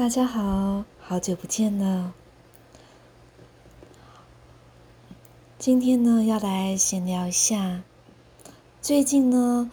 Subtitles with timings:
[0.00, 2.14] 大家好，好久不见了。
[5.58, 7.82] 今天呢，要来闲聊一下。
[8.80, 9.70] 最近呢，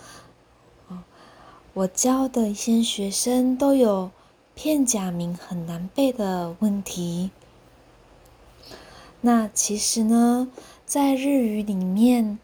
[1.74, 4.12] 我教的一些学生都有
[4.54, 7.32] 片假名很难背的问题。
[9.22, 10.50] 那其实呢，
[10.86, 12.38] 在日语里面，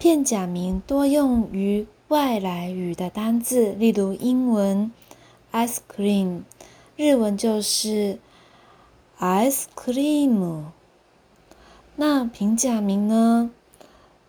[0.00, 4.90] 片假名多用于外来语的单字，例如英文
[5.56, 6.42] ice cream，
[6.96, 8.18] 日文就是
[9.18, 10.64] ice cream。
[11.94, 13.50] 那平假名呢，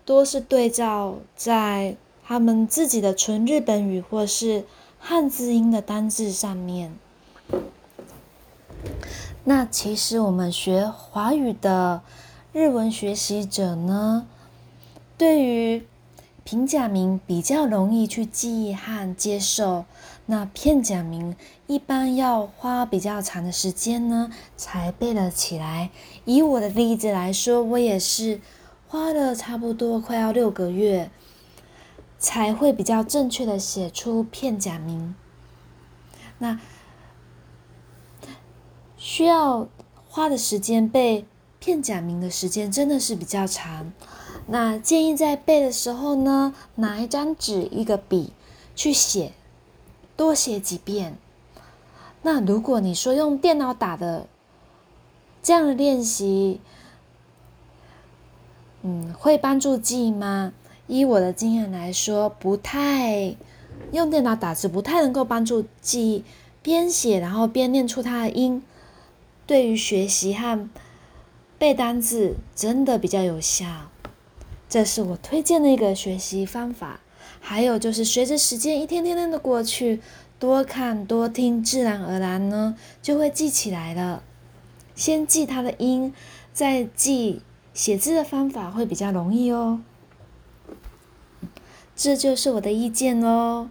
[0.05, 4.63] 多是对照在他们自己的纯日本语或是
[4.99, 6.97] 汉字音的单字上面。
[9.43, 12.01] 那其实我们学华语的
[12.53, 14.25] 日文学习者呢，
[15.17, 15.85] 对于
[16.47, 19.83] 平假名比较容易去记忆和接受。
[20.27, 21.35] 那片假名
[21.67, 25.89] 一般要花比较长的时间呢，才背了起来。
[26.23, 28.39] 以我的例子来说，我也是
[28.87, 31.11] 花了差不多快要六个月，
[32.17, 35.13] 才会比较正确的写出片假名。
[36.37, 36.57] 那。
[38.97, 39.67] 需要
[40.07, 41.25] 花的时间背
[41.59, 43.91] 片假名的时间真的是比较长。
[44.47, 48.31] 那建议在背的时候呢，拿一张纸、一个笔
[48.75, 49.33] 去写，
[50.15, 51.17] 多写几遍。
[52.21, 54.27] 那如果你说用电脑打的
[55.43, 56.59] 这样的练习，
[58.83, 60.53] 嗯，会帮助记忆吗？
[60.87, 63.35] 依我的经验来说，不太
[63.91, 66.23] 用电脑打字不太能够帮助记忆。
[66.63, 68.63] 边写然后边念出它的音。
[69.45, 70.69] 对于学习和
[71.57, 73.65] 背单词真的比较有效，
[74.69, 76.99] 这是我推荐的一个学习方法。
[77.39, 80.01] 还有就是随着时间一天天天的过去，
[80.39, 84.23] 多看多听，自然而然呢就会记起来了。
[84.95, 86.13] 先记它的音，
[86.51, 87.41] 再记
[87.73, 89.81] 写字的方法会比较容易哦。
[91.95, 93.69] 这就是我的意见哦。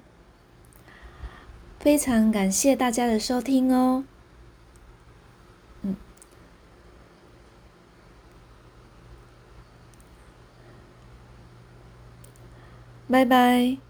[1.78, 4.04] 非常感谢大家的收听哦。
[13.08, 13.85] 拜拜。